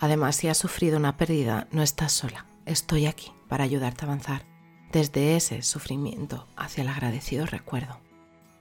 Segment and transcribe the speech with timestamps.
[0.00, 2.46] Además, si has sufrido una pérdida, no estás sola.
[2.64, 4.50] Estoy aquí para ayudarte a avanzar
[4.92, 8.00] desde ese sufrimiento hacia el agradecido recuerdo.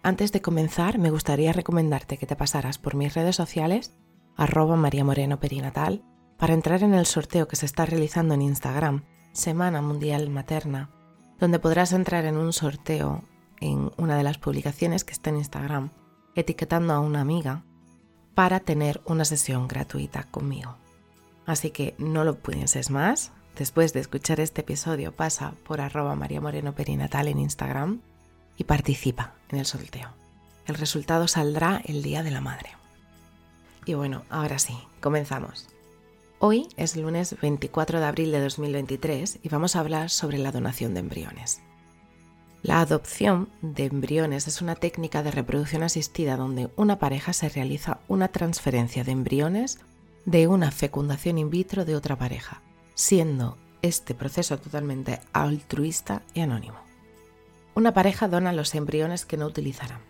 [0.03, 3.93] Antes de comenzar, me gustaría recomendarte que te pasaras por mis redes sociales,
[4.37, 6.03] arroba María Moreno Perinatal,
[6.37, 10.89] para entrar en el sorteo que se está realizando en Instagram, Semana Mundial Materna,
[11.39, 13.23] donde podrás entrar en un sorteo
[13.59, 15.89] en una de las publicaciones que está en Instagram,
[16.35, 17.63] etiquetando a una amiga,
[18.35, 20.77] para tener una sesión gratuita conmigo.
[21.49, 23.31] Así que no lo pienses más.
[23.57, 28.01] Después de escuchar este episodio, pasa por arroba María Moreno Perinatal en Instagram
[28.55, 30.09] y participa en el sorteo.
[30.67, 32.69] El resultado saldrá el Día de la Madre.
[33.87, 35.65] Y bueno, ahora sí, comenzamos.
[36.37, 40.93] Hoy es lunes 24 de abril de 2023 y vamos a hablar sobre la donación
[40.93, 41.61] de embriones.
[42.61, 48.01] La adopción de embriones es una técnica de reproducción asistida donde una pareja se realiza
[48.07, 49.79] una transferencia de embriones
[50.25, 52.61] de una fecundación in vitro de otra pareja,
[52.95, 56.79] siendo este proceso totalmente altruista y anónimo.
[57.75, 60.01] Una pareja dona los embriones que no utilizarán,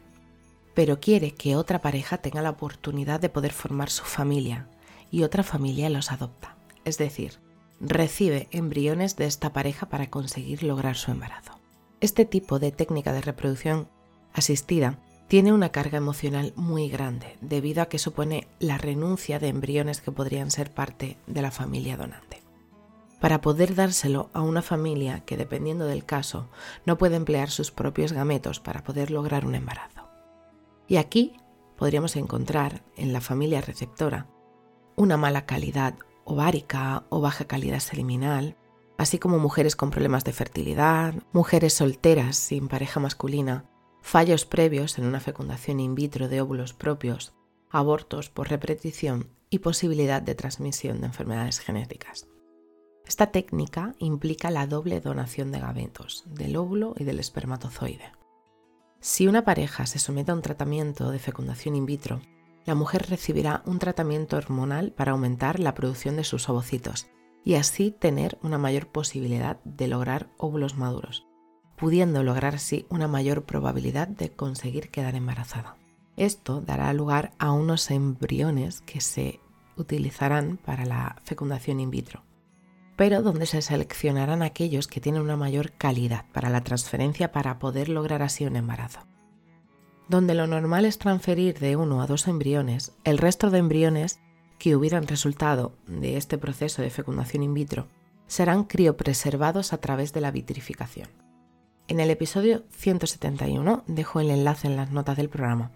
[0.73, 4.67] pero quiere que otra pareja tenga la oportunidad de poder formar su familia
[5.11, 7.39] y otra familia los adopta, es decir,
[7.79, 11.59] recibe embriones de esta pareja para conseguir lograr su embarazo.
[12.01, 13.89] Este tipo de técnica de reproducción
[14.33, 14.99] asistida
[15.29, 20.11] tiene una carga emocional muy grande debido a que supone la renuncia de embriones que
[20.11, 22.41] podrían ser parte de la familia donante.
[23.21, 26.49] Para poder dárselo a una familia que, dependiendo del caso,
[26.87, 30.09] no puede emplear sus propios gametos para poder lograr un embarazo.
[30.87, 31.35] Y aquí
[31.77, 34.25] podríamos encontrar en la familia receptora
[34.95, 38.55] una mala calidad ovárica o baja calidad seminal,
[38.97, 43.65] así como mujeres con problemas de fertilidad, mujeres solteras sin pareja masculina
[44.01, 47.33] fallos previos en una fecundación in vitro de óvulos propios,
[47.69, 52.27] abortos por repetición y posibilidad de transmisión de enfermedades genéticas.
[53.05, 58.11] Esta técnica implica la doble donación de gametos, del óvulo y del espermatozoide.
[58.99, 62.21] Si una pareja se somete a un tratamiento de fecundación in vitro,
[62.65, 67.07] la mujer recibirá un tratamiento hormonal para aumentar la producción de sus ovocitos
[67.43, 71.25] y así tener una mayor posibilidad de lograr óvulos maduros,
[71.79, 75.77] pudiendo lograr así una mayor probabilidad de conseguir quedar embarazada.
[76.17, 79.39] Esto dará lugar a unos embriones que se
[79.77, 82.23] utilizarán para la fecundación in vitro,
[82.97, 87.87] pero donde se seleccionarán aquellos que tienen una mayor calidad para la transferencia para poder
[87.87, 88.99] lograr así un embarazo.
[90.09, 94.19] Donde lo normal es transferir de uno a dos embriones, el resto de embriones
[94.57, 97.87] que hubieran resultado de este proceso de fecundación in vitro
[98.27, 101.07] serán criopreservados a través de la vitrificación.
[101.89, 105.71] En el episodio 171, dejo el enlace en las notas del programa,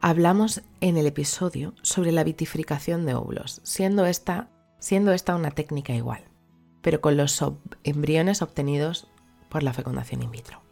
[0.00, 5.92] hablamos en el episodio sobre la vitrificación de óvulos, siendo esta, siendo esta una técnica
[5.92, 6.22] igual,
[6.80, 7.44] pero con los
[7.82, 9.08] embriones obtenidos
[9.48, 10.62] por la fecundación in vitro.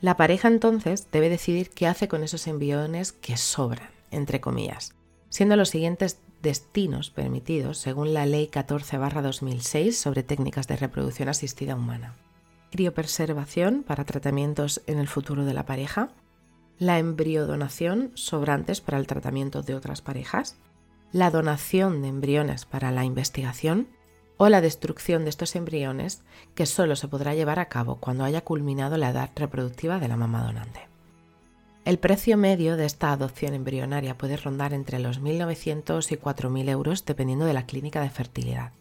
[0.00, 4.94] La pareja entonces debe decidir qué hace con esos embriones que sobran, entre comillas,
[5.28, 12.14] siendo los siguientes destinos permitidos según la Ley 14-2006 sobre técnicas de reproducción asistida humana
[12.74, 16.08] criopreservación para tratamientos en el futuro de la pareja,
[16.76, 20.56] la embriodonación sobrantes para el tratamiento de otras parejas,
[21.12, 23.86] la donación de embriones para la investigación
[24.38, 26.24] o la destrucción de estos embriones
[26.56, 30.16] que solo se podrá llevar a cabo cuando haya culminado la edad reproductiva de la
[30.16, 30.88] mamá donante.
[31.84, 37.04] El precio medio de esta adopción embrionaria puede rondar entre los 1.900 y 4.000 euros
[37.04, 38.72] dependiendo de la clínica de fertilidad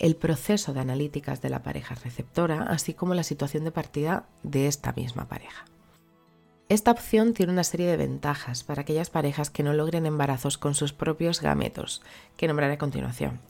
[0.00, 4.66] el proceso de analíticas de la pareja receptora, así como la situación de partida de
[4.66, 5.66] esta misma pareja.
[6.70, 10.74] Esta opción tiene una serie de ventajas para aquellas parejas que no logren embarazos con
[10.74, 12.00] sus propios gametos,
[12.36, 13.40] que nombraré a continuación.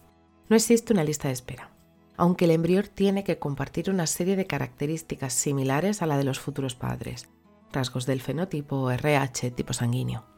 [0.49, 1.71] No existe una lista de espera,
[2.17, 6.41] aunque el embrión tiene que compartir una serie de características similares a la de los
[6.41, 7.29] futuros padres,
[7.73, 10.30] rasgos del fenotipo RH tipo sanguíneo.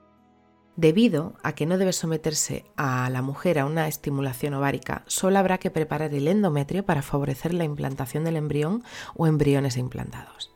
[0.76, 5.58] Debido a que no debe someterse a la mujer a una estimulación ovárica, solo habrá
[5.58, 8.82] que preparar el endometrio para favorecer la implantación del embrión
[9.14, 10.54] o embriones implantados.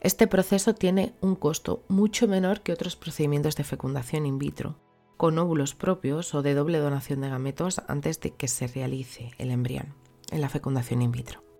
[0.00, 4.76] Este proceso tiene un costo mucho menor que otros procedimientos de fecundación in vitro,
[5.16, 9.50] con óvulos propios o de doble donación de gametos antes de que se realice el
[9.50, 9.94] embrión
[10.30, 11.51] en la fecundación in vitro.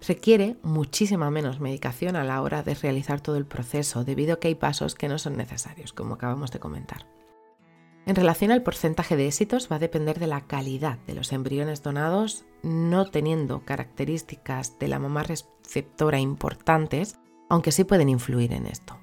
[0.00, 4.48] Requiere muchísima menos medicación a la hora de realizar todo el proceso debido a que
[4.48, 7.06] hay pasos que no son necesarios, como acabamos de comentar.
[8.04, 11.82] En relación al porcentaje de éxitos va a depender de la calidad de los embriones
[11.82, 17.18] donados, no teniendo características de la mamá receptora importantes,
[17.48, 18.96] aunque sí pueden influir en esto.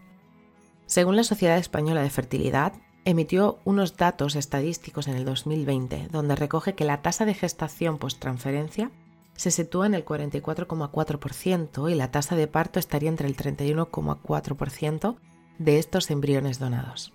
[0.86, 2.74] Según la Sociedad Española de Fertilidad,
[3.04, 8.92] emitió unos datos estadísticos en el 2020 donde recoge que la tasa de gestación post-transferencia
[9.36, 15.18] se sitúa en el 44,4% y la tasa de parto estaría entre el 31,4%
[15.58, 17.14] de estos embriones donados.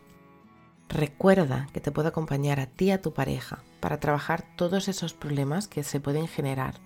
[0.88, 5.12] Recuerda que te puedo acompañar a ti y a tu pareja para trabajar todos esos
[5.12, 6.80] problemas que se pueden generar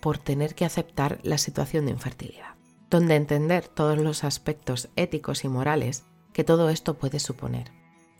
[0.00, 2.54] por tener que aceptar la situación de infertilidad,
[2.90, 7.72] donde entender todos los aspectos éticos y morales que todo esto puede suponer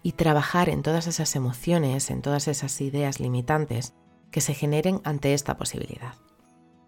[0.02, 3.92] y trabajar en todas esas emociones, en todas esas ideas limitantes
[4.30, 6.14] que se generen ante esta posibilidad.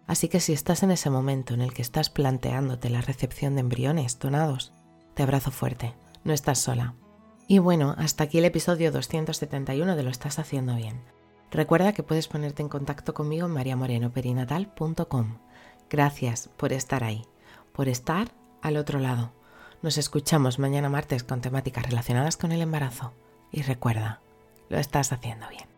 [0.07, 3.61] Así que si estás en ese momento en el que estás planteándote la recepción de
[3.61, 4.73] embriones donados,
[5.13, 6.95] te abrazo fuerte, no estás sola.
[7.47, 11.01] Y bueno, hasta aquí el episodio 271 de Lo estás haciendo bien.
[11.51, 15.37] Recuerda que puedes ponerte en contacto conmigo en mariamorenoperinatal.com.
[15.89, 17.25] Gracias por estar ahí,
[17.73, 19.33] por estar al otro lado
[19.83, 23.11] nos escuchamos mañana martes con temáticas relacionadas con el embarazo
[23.51, 24.21] y recuerda,
[24.69, 25.72] lo estás haciendo bien.